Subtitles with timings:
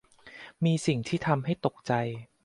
[0.63, 1.93] มีสิ่งที่ทำให้ตกใจ